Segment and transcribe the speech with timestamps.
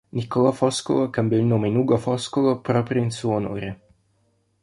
[0.11, 3.81] Niccolò Foscolo cambiò il nome in Ugo Foscolo proprio in suo onore.